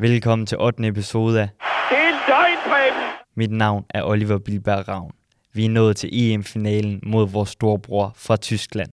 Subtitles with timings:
[0.00, 0.86] Velkommen til 8.
[0.86, 1.48] episode af
[1.90, 5.12] Det er løgn, Mit navn er Oliver Bilberg Ravn.
[5.52, 8.89] Vi er nået til EM-finalen mod vores storebror fra Tyskland.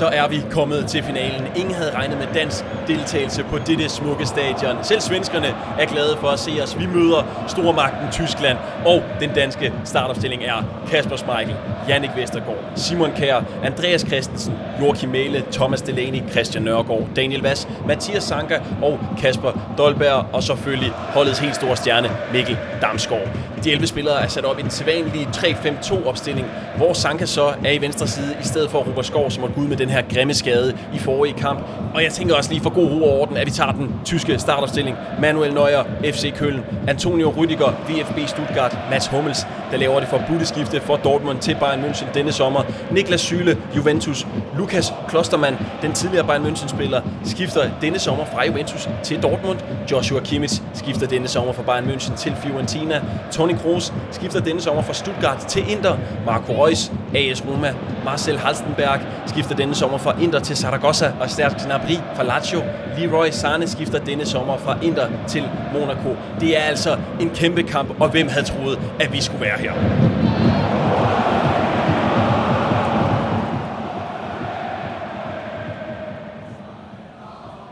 [0.00, 1.46] Så er vi kommet til finalen.
[1.56, 4.76] Ingen havde regnet med dansk deltagelse på dette smukke stadion.
[4.82, 5.46] Selv svenskerne
[5.78, 6.78] er glade for at se os.
[6.78, 11.56] Vi møder stormagten Tyskland, og den danske startopstilling er Kasper Schmeichel,
[11.88, 18.22] Jannik Vestergaard, Simon Kjær, Andreas Christensen, Joachim Mæle, Thomas Delaney, Christian Nørgaard, Daniel Vass, Mathias
[18.22, 23.28] Sanka og Kasper Dolberg, og selvfølgelig holdets helt store stjerne Mikkel Damsgaard.
[23.64, 27.70] De 11 spillere er sat op i den sædvanlige 3-5-2 opstilling, hvor Sanka så er
[27.70, 30.34] i venstre side, i stedet for Robert Skov, som er gud med den her grimme
[30.34, 31.60] skade i forrige kamp.
[31.94, 34.38] Og jeg tænker også lige for god ro og orden, at vi tager den tyske
[34.38, 34.96] startopstilling.
[35.20, 40.80] Manuel Neuer, FC Köln, Antonio Rüdiger, VfB Stuttgart, Mats Hummels, der laver det forbudte skifte
[40.80, 42.62] for Dortmund til Bayern München denne sommer.
[42.90, 44.26] Niklas Syle, Juventus,
[44.58, 49.58] Lukas Klostermann, den tidligere Bayern München-spiller, skifter denne sommer fra Juventus til Dortmund.
[49.90, 53.02] Joshua Kimmich skifter denne sommer fra Bayern München til Fiorentina.
[53.32, 55.96] Toni Kroos skifter denne sommer fra Stuttgart til Inter.
[56.26, 57.74] Marco Reus, AS Roma.
[58.04, 62.62] Marcel Halstenberg skifter denne sommer fra Inter til Saragossa, Og Serge Gnabry fra Lazio.
[62.98, 66.16] Leroy Sane skifter denne sommer fra Inter til Monaco.
[66.40, 69.72] Det er altså en kæmpe kamp, og hvem havde troet, at vi skulle være her?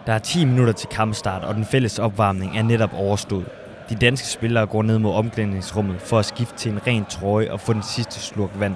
[0.06, 3.46] Der er 10 minutter til kampstart, og den fælles opvarmning er netop overstået.
[3.88, 7.60] De danske spillere går ned mod omklædningsrummet for at skifte til en ren trøje og
[7.60, 8.74] få den sidste slurk vand.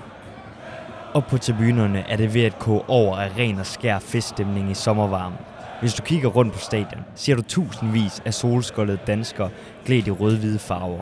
[1.15, 4.75] Og på tribunerne er det ved at koge over af ren og skær feststemning i
[4.75, 5.39] sommervarmen.
[5.81, 9.51] Hvis du kigger rundt på stadion, ser du tusindvis af solskoldede danskere
[9.85, 11.01] klædt i rød-hvide farver.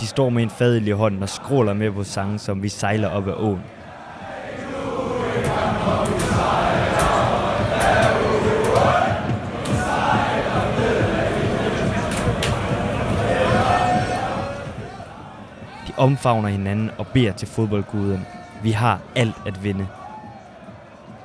[0.00, 3.08] De står med en fadel i hånden og skråler med på sange, som vi sejler
[3.08, 3.62] op ad åen.
[15.88, 18.26] De omfavner hinanden og beder til fodboldguden.
[18.62, 19.86] Vi har alt at vinde.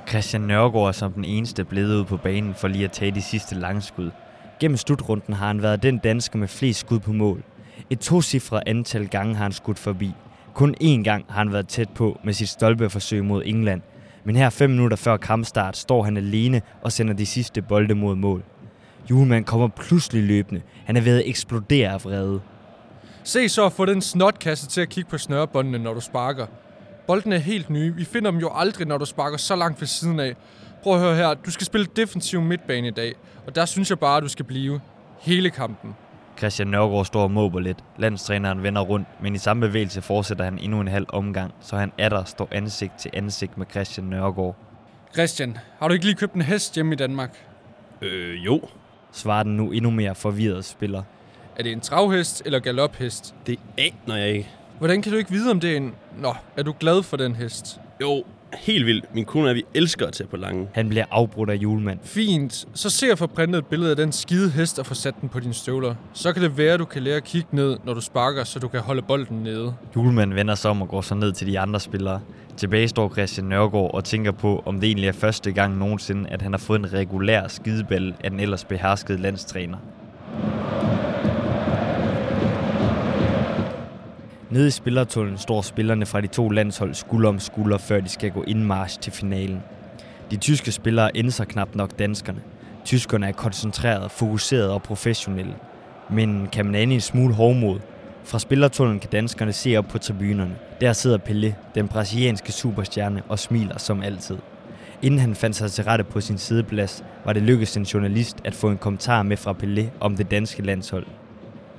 [0.10, 3.22] Christian Nørgaard er som den eneste blevet ud på banen for lige at tage de
[3.22, 4.12] sidste langskud.
[4.60, 7.44] Gennem slutrunden har han været den dansker med flest skud på mål.
[7.90, 10.12] Et tocifret antal gange har han skudt forbi.
[10.54, 13.82] Kun én gang har han været tæt på med sit stolpeforsøg mod England.
[14.24, 18.16] Men her fem minutter før kampstart står han alene og sender de sidste bolde mod
[18.16, 18.44] mål.
[19.10, 20.62] Julemand kommer pludselig løbende.
[20.86, 22.42] Han er ved at eksplodere af vrede.
[23.24, 26.46] Se så at få den snotkasse til at kigge på snørebåndene, når du sparker.
[27.08, 27.96] Bolden er helt nye.
[27.96, 30.36] Vi finder dem jo aldrig, når du sparker så langt ved siden af.
[30.84, 31.34] Prøv at høre her.
[31.34, 33.14] Du skal spille defensiv midtbane i dag.
[33.48, 34.82] Og der synes jeg bare, at du skal blive
[35.20, 35.96] hele kampen.
[36.38, 37.78] Christian Nørgaard står og måber lidt.
[37.98, 41.92] Landstræneren vender rundt, men i samme bevægelse fortsætter han endnu en halv omgang, så han
[41.98, 44.56] er der står ansigt til ansigt med Christian Nørgaard.
[45.14, 47.46] Christian, har du ikke lige købt en hest hjemme i Danmark?
[48.02, 48.62] Øh, jo.
[49.12, 51.04] Svarer den nu endnu mere forvirret spiller.
[51.56, 53.36] Er det en travhest eller galophest?
[53.48, 54.50] Det aner jeg ikke.
[54.80, 55.94] Hvordan kan du ikke vide, om det er en...
[56.22, 57.80] Nå, er du glad for den hest?
[58.02, 59.16] Jo, helt vildt.
[59.16, 60.68] Min kone er, vi elsker at tage på lange.
[60.74, 62.00] Han bliver afbrudt af julemand.
[62.04, 62.66] Fint.
[62.74, 65.30] Så se at få printet et billede af den skide hest og få sat den
[65.30, 65.96] på dine støvler.
[66.14, 68.60] Så kan det være, at du kan lære at kigge ned, når du sparker, så
[68.60, 69.74] du kan holde bolden nede.
[69.96, 72.20] Julemand vender sig om og går så ned til de andre spillere.
[72.58, 76.42] Tilbage står Christian Nørgaard og tænker på, om det egentlig er første gang nogensinde, at
[76.42, 79.78] han har fået en regulær skideball af den ellers beherskede landstræner.
[84.56, 88.32] Nede i spillertunnelen står spillerne fra de to landshold skulder om skulder, før de skal
[88.32, 89.64] gå indmarsch til finalen.
[90.32, 92.42] De tyske spillere indser knap nok danskerne.
[92.86, 95.56] Tyskerne er koncentreret, fokuseret og professionelle.
[96.10, 97.80] Men kan man ane en smule hårdmod?
[98.24, 100.56] Fra spillertunnelen kan danskerne se op på tribunerne.
[100.82, 104.38] Der sidder Pelé, den brasilianske superstjerne, og smiler som altid.
[105.02, 108.54] Inden han fandt sig til rette på sin sideplads, var det lykkedes en journalist at
[108.54, 111.06] få en kommentar med fra Pelé om det danske landshold.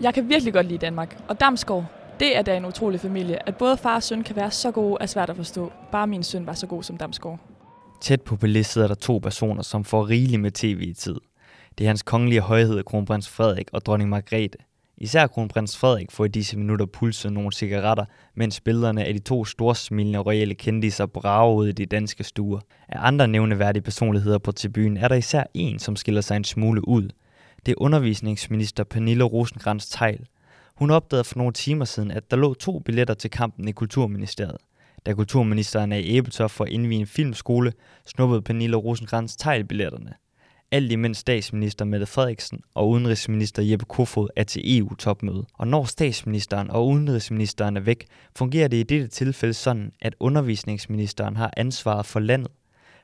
[0.01, 1.85] Jeg kan virkelig godt lide Danmark, og Damsgaard,
[2.21, 3.49] det er da en utrolig familie.
[3.49, 5.73] At både far og søn kan være så gode, er svært at forstå.
[5.93, 7.39] Bare min søn var så god som Damsgaard.
[8.01, 11.17] Tæt på Pelé sidder der to personer, som får rigeligt med tv i tid.
[11.79, 14.59] Det er hans kongelige højhed, kronprins Frederik og dronning Margrethe.
[14.99, 18.05] Især kronprins Frederik får i disse minutter pulset nogle cigaretter,
[18.35, 22.61] mens billederne af de to storsmilende royale kendiser brager ud i de danske stuer.
[22.89, 26.89] Af andre nævneværdige personligheder på tribunen er der især en, som skiller sig en smule
[26.89, 27.09] ud.
[27.67, 30.27] Det er undervisningsminister Pernille rosenkrantz teil
[30.77, 34.57] hun opdagede for nogle timer siden, at der lå to billetter til kampen i Kulturministeriet.
[35.07, 37.73] Da kulturministeren er i Æbeltoft for at indvige en filmskole,
[38.07, 40.13] snuppede Pernille rosenkrantz teglbilletterne.
[40.71, 45.47] Alt imens statsminister Mette Frederiksen og udenrigsminister Jeppe Kofod er til EU-topmøde.
[45.55, 48.07] Og når statsministeren og udenrigsministeren er væk,
[48.37, 52.51] fungerer det i dette tilfælde sådan, at undervisningsministeren har ansvaret for landet.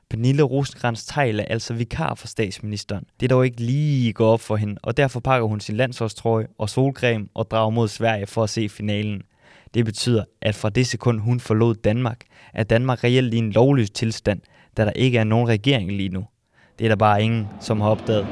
[0.09, 3.03] Pernille rosenkrantz Tejl er altså vikar for statsministeren.
[3.19, 6.47] Det er dog ikke lige gå op for hende, og derfor pakker hun sin landsholdstrøje
[6.57, 9.21] og solcreme og drager mod Sverige for at se finalen.
[9.73, 12.19] Det betyder, at fra det sekund hun forlod Danmark,
[12.53, 14.41] er Danmark reelt i en lovløs tilstand,
[14.77, 16.25] da der ikke er nogen regering lige nu.
[16.79, 18.27] Det er der bare ingen, som har opdaget.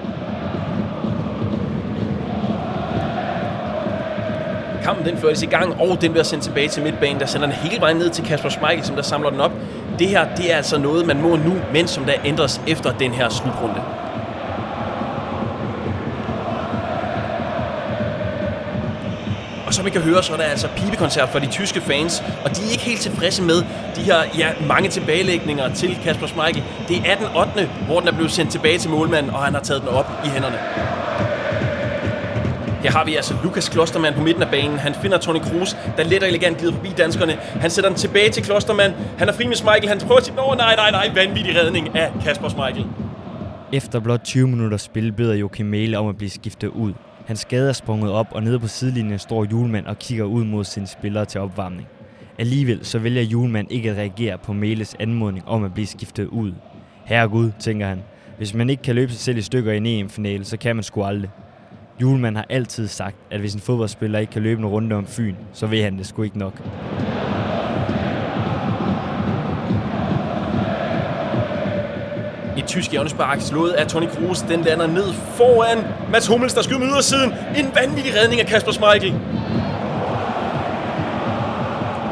[4.84, 7.56] Kampen den føres i gang, og den bliver sendt tilbage til midtbanen, der sender den
[7.56, 9.52] hele vejen ned til Kasper Schmeichel, som der samler den op.
[10.02, 13.12] Det her, det er altså noget, man må nu, men som der ændres efter den
[13.12, 13.82] her slutrunde.
[19.68, 22.58] Og som I kan høre, så er der altså pibekoncert for de tyske fans, og
[22.58, 23.64] de er ikke helt tilfredse med
[23.96, 26.64] de her ja, mange tilbagelægninger til Kasper Schmeichel.
[26.88, 27.70] Det er den 8.
[27.86, 30.28] hvor den er blevet sendt tilbage til målmanden, og han har taget den op i
[30.28, 30.58] hænderne.
[32.84, 34.78] Her har vi altså Lukas Klostermann på midten af banen.
[34.78, 37.34] Han finder Toni Kroos, der let og elegant glider forbi danskerne.
[37.34, 38.94] Han sætter den tilbage til Klostermann.
[39.18, 39.88] Han er fri med Michael.
[39.88, 40.36] Han prøver sit...
[40.36, 41.12] Nå, nej, nej, nej.
[41.16, 42.86] Vanvittig redning af Kasper Michael.
[43.74, 46.94] Efter blot 20 minutter spil beder Joachim Mæle om at blive skiftet ud.
[47.26, 50.64] Han skade er sprunget op, og nede på sidelinjen står Julemand og kigger ud mod
[50.64, 51.88] sine spillere til opvarmning.
[52.40, 56.54] Alligevel så vælger Julemand ikke at reagere på Meles anmodning om at blive skiftet ud.
[57.06, 58.04] Herregud, tænker han.
[58.38, 60.84] Hvis man ikke kan løbe sig selv i stykker i en EM-finale, så kan man
[60.84, 61.30] sgu aldrig.
[62.02, 65.36] Julemand har altid sagt, at hvis en fodboldspiller ikke kan løbe en runde om Fyn,
[65.54, 66.54] så ved han det sgu ikke nok.
[72.58, 74.42] Et tysk hjørnespark slået af Toni Kroos.
[74.42, 75.78] Den lander ned foran
[76.12, 77.34] Mats Hummels, der skyder med ydersiden.
[77.58, 79.14] En vanvittig redning af Kasper Schmeichel.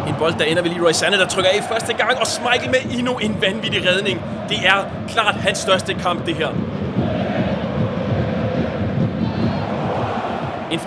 [0.08, 2.98] En bold, der ender ved Leroy Sané, der trykker af første gang, og Schmeichel med
[2.98, 4.22] endnu en vanvittig redning.
[4.50, 6.79] Det er klart hans største kamp, det her.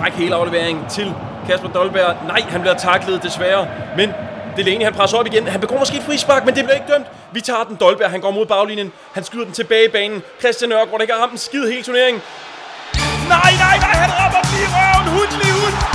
[0.02, 1.14] Fræk hele aflevering til
[1.49, 2.16] Kasper Dolberg.
[2.26, 4.12] Nej, han bliver taklet desværre, men
[4.56, 5.46] Delaney han presser op igen.
[5.46, 7.06] Han begår måske et frispark, men det bliver ikke dømt.
[7.32, 7.76] Vi tager den.
[7.81, 8.93] Dolberg han går mod baglinjen.
[9.12, 10.22] Han skyder den tilbage i banen.
[10.40, 12.22] Christian Nørgaard, der ikke har ramt en skid hele turneringen.
[13.28, 15.06] Nej, nej, nej, han rammer lige røven.
[15.19, 15.92] Hund lige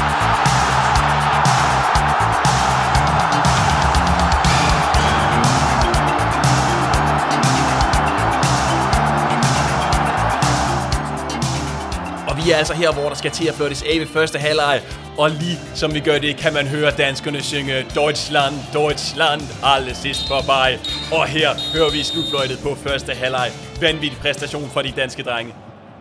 [12.47, 14.81] vi er altså her, hvor der skal til at flirtes af ved første halvleg.
[15.17, 20.27] Og lige som vi gør det, kan man høre danskerne synge Deutschland, Deutschland, alle sidst
[20.27, 20.69] forbi.
[21.17, 23.49] Og her hører vi slutfløjtet på første halvleg.
[23.81, 25.53] Vanvittig præstation fra de danske drenge.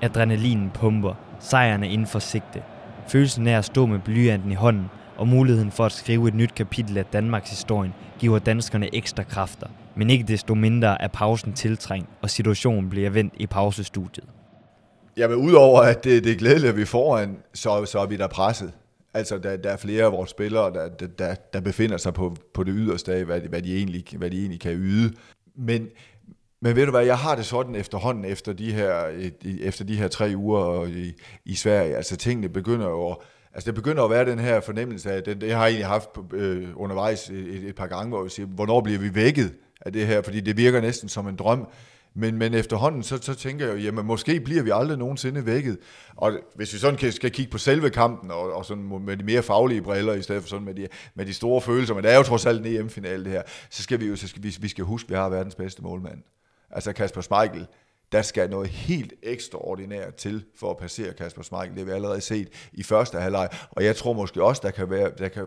[0.02, 1.14] Adrenalinen pumper.
[1.40, 2.62] Sejrene inden for sigte.
[3.08, 6.54] Følelsen af at stå med blyanten i hånden og muligheden for at skrive et nyt
[6.54, 9.66] kapitel af Danmarks historien giver danskerne ekstra kræfter.
[9.96, 14.35] Men ikke desto mindre er pausen tiltrængt, og situationen bliver vendt i pausestudiet.
[15.16, 18.16] Jamen, udover at det, det er glædeligt, at vi får foran, så, så er vi
[18.16, 18.72] der presset.
[19.14, 22.64] Altså, der, der er flere af vores spillere, der, der, der befinder sig på, på
[22.64, 25.12] det yderste af, hvad, hvad, de egentlig, hvad de egentlig kan yde.
[25.54, 25.88] Men,
[26.60, 29.04] men ved du hvad, jeg har det sådan efterhånden efter de her,
[29.60, 31.12] efter de her tre uger i,
[31.44, 31.96] i Sverige.
[31.96, 33.16] Altså, tingene begynder jo at,
[33.56, 36.08] Altså, det begynder at være den her fornemmelse af, den, det har jeg egentlig haft
[36.32, 40.06] øh, undervejs et, et par gange, hvor jeg siger, hvornår bliver vi vækket af det
[40.06, 40.22] her?
[40.22, 41.68] Fordi det virker næsten som en drøm.
[42.18, 45.78] Men, men efterhånden, så, så tænker jeg jo, jamen måske bliver vi aldrig nogensinde vækket.
[46.16, 49.24] Og hvis vi sådan kan, skal kigge på selve kampen, og, og sådan med de
[49.24, 52.12] mere faglige briller, i stedet for sådan med de, med de store følelser, men det
[52.12, 54.56] er jo trods alt en EM-finale det her, så skal vi jo så skal vi,
[54.60, 56.22] vi skal huske, at vi har verdens bedste målmand.
[56.70, 57.66] Altså Kasper Schmeichel,
[58.12, 61.70] der skal noget helt ekstraordinært til for at passere Kasper Schmeichel.
[61.70, 64.90] Det har vi allerede set i første halvleg, og jeg tror måske også, der kan
[64.90, 65.46] være, der kan,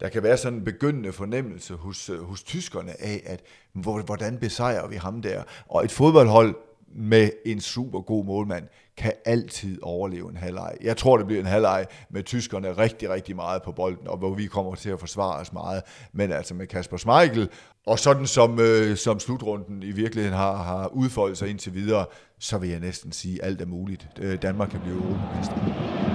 [0.00, 3.42] der kan være sådan en begyndende fornemmelse hos, øh, hos tyskerne af, at
[3.74, 5.42] hvordan besejrer vi ham der?
[5.68, 6.54] Og et fodboldhold
[6.94, 8.64] med en super god målmand
[8.96, 10.72] kan altid overleve en halvleg.
[10.82, 14.34] Jeg tror, det bliver en halvleg med tyskerne rigtig, rigtig meget på bolden, og hvor
[14.34, 15.82] vi kommer til at forsvare os meget.
[16.12, 17.48] Men altså med Kasper Schmeichel,
[17.86, 22.06] og sådan som, øh, som slutrunden i virkeligheden har, har udfoldet sig indtil videre,
[22.38, 24.08] så vil jeg næsten sige, at alt er muligt.
[24.18, 26.09] Øh, Danmark kan blive europamester.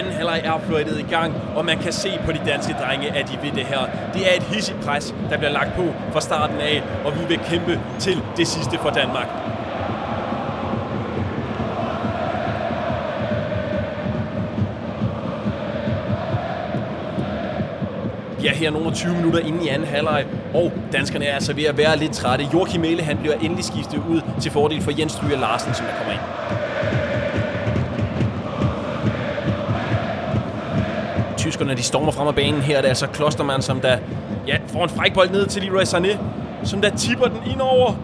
[0.00, 3.28] Anden halvleg er fløjtet i gang, og man kan se på de danske drenge, at
[3.28, 3.78] de vil det her.
[4.14, 7.38] Det er et hissigt pres, der bliver lagt på fra starten af, og vi vil
[7.38, 9.26] kæmpe til det sidste for Danmark.
[18.40, 21.64] Vi er her nogle 20 minutter inde i anden halvleg, og danskerne er altså ved
[21.64, 22.46] at være lidt trætte.
[22.52, 25.92] Joachim Mæle, han bliver endelig skiftet ud til fordel for Jens Stryger Larsen, som der
[25.92, 26.69] kommer ind.
[31.50, 32.60] Tyskerne de stormer frem af banen.
[32.60, 33.98] Her er det altså Klostermann, som der
[34.46, 36.18] ja, får en fræk bold ned til Leroy Sané.
[36.64, 37.94] som der tipper den ind over.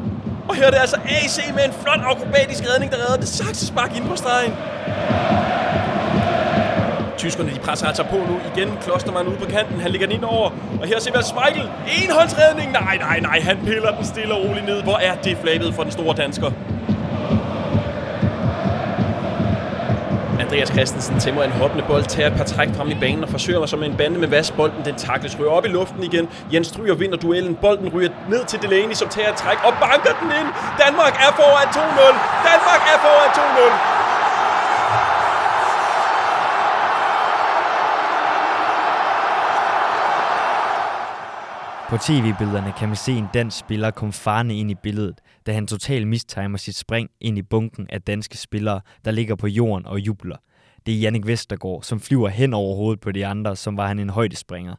[0.49, 3.97] Og her er det altså AC med en flot akrobatisk redning, der redder det saksespark
[3.97, 4.53] ind på stregen.
[7.19, 8.69] Tyskerne de presser altså på nu igen.
[8.83, 9.81] Klostermann ude på kanten.
[9.81, 10.50] Han ligger den ind over.
[10.81, 11.71] Og her ser vi altså Schmeichel.
[12.03, 12.73] Enhåndsredning.
[12.73, 13.41] Nej, nej, nej.
[13.41, 14.83] Han piller den stille og roligt ned.
[14.83, 16.50] Hvor er det flabet for den store dansker.
[20.47, 23.67] Andreas Christensen tæmmer en hoppende bold, tager et par træk frem i banen og forsøger
[23.67, 24.50] sig med en bande med vas.
[24.50, 26.29] Bolden den takles, ryger op i luften igen.
[26.53, 27.55] Jens Stryger vinder duellen.
[27.55, 30.49] Bolden ryger ned til Delaney, som tager et træk og banker den ind.
[30.85, 32.12] Danmark er foran 2-0.
[32.50, 33.31] Danmark er foran
[34.00, 34.06] 2-0.
[41.90, 45.66] På tv-billederne kan man se en dansk spiller komme farne ind i billedet, da han
[45.66, 50.00] totalt mistimer sit spring ind i bunken af danske spillere, der ligger på jorden og
[50.00, 50.37] jubler.
[50.87, 53.99] Det er Jannik Vestergaard, som flyver hen over hovedet på de andre, som var han
[53.99, 54.75] en højdespringer.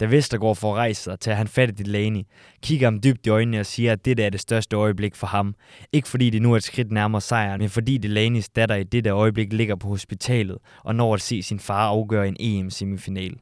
[0.00, 2.22] Da Vestergaard får rejst sig, tager han fat i Delaney,
[2.62, 5.54] kigger ham dybt i øjnene og siger, at det er det største øjeblik for ham.
[5.92, 9.10] Ikke fordi det nu er et skridt nærmere sejren, men fordi Delaneys datter i dette
[9.10, 13.34] øjeblik ligger på hospitalet og når at se sin far afgøre en EM-semifinal.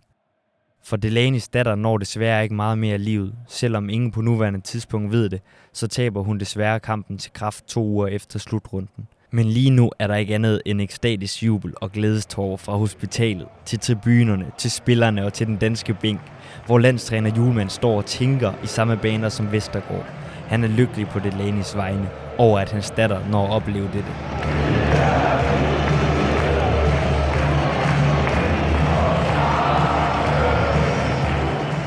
[0.85, 3.35] For Delanis datter når desværre ikke meget mere af livet.
[3.49, 5.41] Selvom ingen på nuværende tidspunkt ved det,
[5.73, 9.07] så taber hun desværre kampen til kraft to uger efter slutrunden.
[9.31, 13.79] Men lige nu er der ikke andet end ekstatisk jubel og glædestår fra hospitalet, til
[13.79, 16.21] tribunerne, til spillerne og til den danske bænk,
[16.67, 20.07] hvor landstræner Julemand står og tænker i samme baner som Vestergaard.
[20.47, 22.09] Han er lykkelig på Delanis vegne
[22.39, 25.22] over, at hans datter når at opleve dette.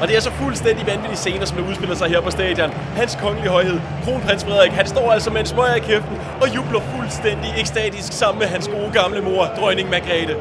[0.02, 2.70] Og det er så fuldstændig vanvittige scener, som der udspiller sig her på stadion.
[2.70, 6.80] Hans kongelige højhed, kronprins Frederik, han står altså med en smøg i kæften og jubler
[6.80, 10.36] fuldstændig ekstatisk sammen med hans gode gamle mor, dronning Margrethe.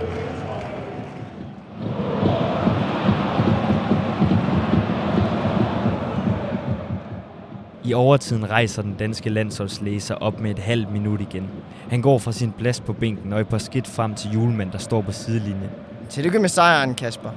[7.85, 11.51] I overtiden rejser den danske landsholdslæser op med et halvt minut igen.
[11.91, 14.79] Han går fra sin plads på bænken og et par skidt frem til julemand, der
[14.79, 15.71] står på sidelinjen.
[16.09, 17.31] Tillykke med sejren, Kasper.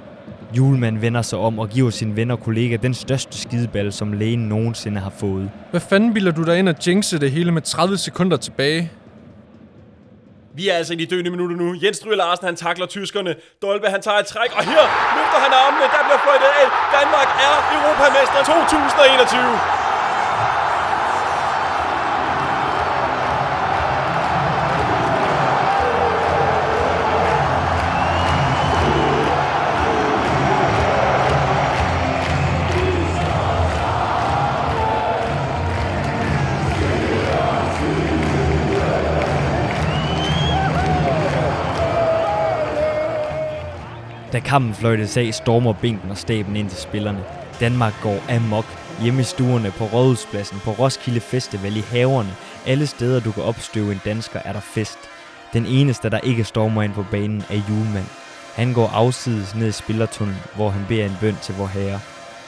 [0.53, 4.39] Julemand vender sig om og giver sin ven og kollega den største skideball, som lægen
[4.39, 5.49] nogensinde har fået.
[5.71, 8.91] Hvad fanden bilder du dig ind at jinxe det hele med 30 sekunder tilbage?
[10.55, 11.75] Vi er altså i de døende minutter nu.
[11.83, 13.35] Jens Stryger Larsen, han takler tyskerne.
[13.61, 14.83] Dolbe, han tager et træk, og her
[15.17, 15.85] løfter han armene.
[15.95, 16.65] Der bliver fløjtet af.
[16.97, 19.86] Danmark er Europamester 2021.
[44.33, 47.23] Da kampen fløjtes af, stormer bænken og staben ind til spillerne.
[47.59, 48.65] Danmark går amok.
[49.01, 52.29] Hjemme i stuerne, på Rådhuspladsen, på Roskilde Festival, i haverne.
[52.65, 54.99] Alle steder, du kan opstøve en dansker, er der fest.
[55.53, 58.05] Den eneste, der ikke stormer ind på banen, er julemand.
[58.55, 61.99] Han går afsides ned i spillertunnelen, hvor han beder en bøn til vor herre.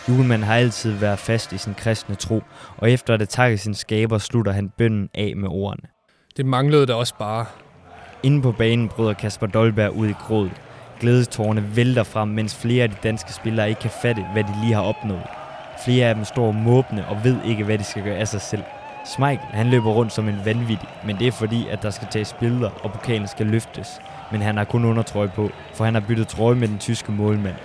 [0.10, 2.44] Julemand har altid været fast i sin kristne tro,
[2.78, 5.90] og efter at takke sin skaber, slutter han bønnen af med ordene.
[6.38, 7.46] Det manglede da også bare.
[8.24, 10.50] Inde på banen bryder Kasper Dolberg ud i gråd.
[11.00, 14.74] Glædestårne vælter frem, mens flere af de danske spillere ikke kan fatte, hvad de lige
[14.74, 15.24] har opnået.
[15.86, 18.64] Flere af dem står måbne og ved ikke, hvad de skal gøre af sig selv.
[19.06, 22.34] Smeichel, han løber rundt som en vanvittig, men det er fordi, at der skal tages
[22.34, 24.02] billeder, og pokalen skal løftes.
[24.32, 27.56] Men han har kun undertrøje på, for han har byttet trøje med den tyske målmand.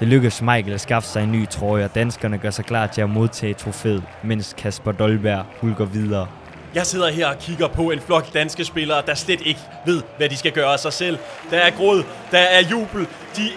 [0.00, 3.00] Det lykkedes Michael at skaffe sig en ny trøje, og danskerne gør sig klar til
[3.00, 6.26] at modtage trofæet, mens Kasper Dolberg hulker videre.
[6.74, 10.28] Jeg sidder her og kigger på en flok danske spillere, der slet ikke ved, hvad
[10.28, 11.18] de skal gøre af sig selv.
[11.50, 13.06] Der er gråd, der er jubel.
[13.36, 13.48] De,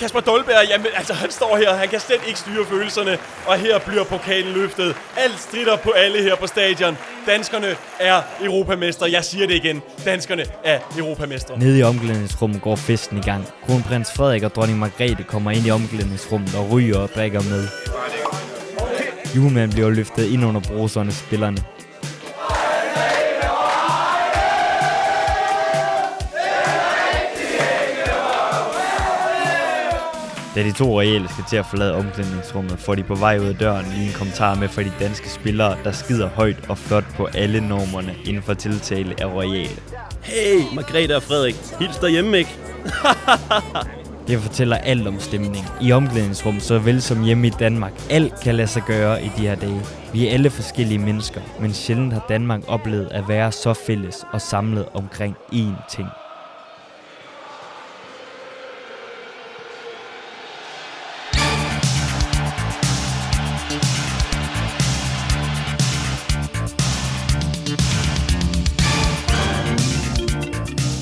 [0.00, 3.78] Kasper Dolberg, jamen, altså, han står her, han kan slet ikke styre følelserne, og her
[3.78, 4.96] bliver pokalen løftet.
[5.16, 6.98] Alt strider på alle her på stadion.
[7.26, 7.66] Danskerne
[8.00, 9.06] er europamester.
[9.06, 9.82] Jeg siger det igen.
[10.04, 11.56] Danskerne er europamester.
[11.56, 13.46] Nede i omklædningsrummet går festen i gang.
[13.66, 17.68] Kronprins Frederik og dronning Margrethe kommer ind i omklædningsrummet og ryger og drikker med.
[19.36, 21.58] Julemanden bliver løftet ind under bruserne spillerne.
[30.54, 33.54] Da de to reelle skal til at forlade omklædningsrummet, får de på vej ud af
[33.54, 37.28] døren lige en kommentar med fra de danske spillere, der skider højt og flot på
[37.34, 39.80] alle normerne inden for tiltale af royale.
[40.22, 41.56] Hey, Margrethe og Frederik.
[41.78, 42.50] Hils derhjemme, ikke?
[44.28, 45.64] Det fortæller alt om stemning.
[45.80, 47.92] I omklædningsrum, så vel som hjemme i Danmark.
[48.10, 49.82] Alt kan lade sig gøre i de her dage.
[50.12, 54.40] Vi er alle forskellige mennesker, men sjældent har Danmark oplevet at være så fælles og
[54.40, 56.08] samlet omkring én ting.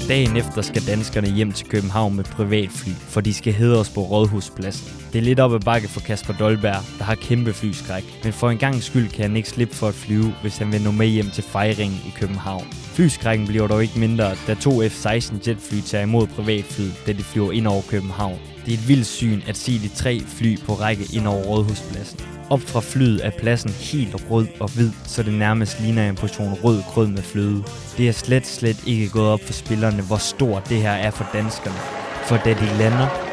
[0.08, 5.07] Dagen efter skal danskerne hjem til København med privatfly, for de skal hedres på Rådhuspladsen.
[5.12, 8.04] Det er lidt op ad bakke for Kasper Dolberg, der har kæmpe flyskræk.
[8.24, 10.82] Men for en gang skyld kan han ikke slippe for at flyve, hvis han vil
[10.82, 12.66] nå med hjem til fejringen i København.
[12.72, 17.52] Flyskrækken bliver dog ikke mindre, da to F-16 jetfly tager imod privatfly, da de flyver
[17.52, 18.38] ind over København.
[18.66, 22.20] Det er et vildt syn at se de tre fly på række ind over Rådhuspladsen.
[22.50, 26.54] Op fra flyet er pladsen helt rød og hvid, så det nærmest ligner en portion
[26.64, 27.64] rød grød med fløde.
[27.96, 31.26] Det er slet, slet ikke gået op for spillerne, hvor stort det her er for
[31.32, 31.78] danskerne.
[32.24, 33.27] For da de lander,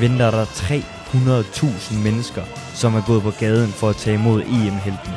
[0.00, 2.42] venter der 300.000 mennesker,
[2.74, 5.12] som er gået på gaden for at tage imod EM-helten.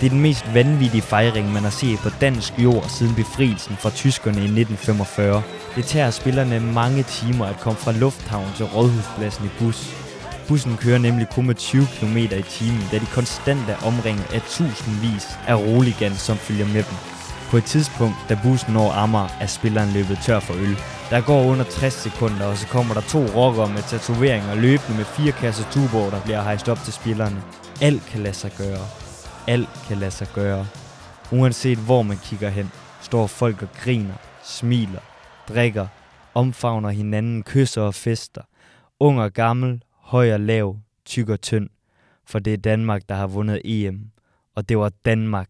[0.00, 3.90] Det er den mest vanvittige fejring, man har set på dansk jord siden befrielsen fra
[3.90, 5.42] tyskerne i 1945.
[5.76, 9.94] Det tager spillerne mange timer at komme fra lufthavn til Rådhuspladsen i bus.
[10.48, 14.40] Bussen kører nemlig kun med 20 km i timen, da de konstant er omringet af
[14.42, 17.13] tusindvis af roligans, som følger med dem.
[17.50, 20.76] På et tidspunkt, da bussen når Amager, er spilleren løbet tør for øl.
[21.10, 25.04] Der går under 60 sekunder, og så kommer der to rockere med tatoveringer løbende med
[25.04, 27.42] fire kasser tuborg, der bliver hejst op til spillerne.
[27.80, 28.86] Alt kan lade sig gøre.
[29.46, 30.66] Alt kan lade sig gøre.
[31.32, 32.70] Uanset hvor man kigger hen,
[33.00, 35.00] står folk og griner, smiler,
[35.48, 35.86] drikker,
[36.34, 38.42] omfavner hinanden, kysser og fester.
[39.00, 41.68] Ung og gammel, høj og lav, tyk og tynd.
[42.26, 44.00] For det er Danmark, der har vundet EM.
[44.56, 45.48] Og det var Danmark,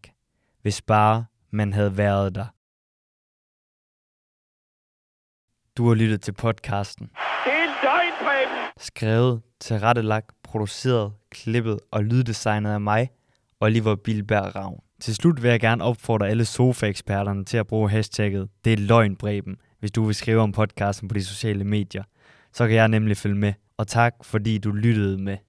[0.61, 2.45] hvis bare man havde været der.
[5.77, 7.07] Du har lyttet til podcasten.
[7.45, 8.71] Det er løgn!
[8.77, 13.09] Skrevet, tilrettelagt, produceret, klippet og lyddesignet af mig,
[13.59, 14.79] Oliver Bilberg Ravn.
[15.01, 19.15] Til slut vil jeg gerne opfordre alle sofa-eksperterne til at bruge hashtagget Det er løgn,
[19.15, 22.03] Breben, hvis du vil skrive om podcasten på de sociale medier.
[22.53, 23.53] Så kan jeg nemlig følge med.
[23.77, 25.37] Og tak, fordi du lyttede med.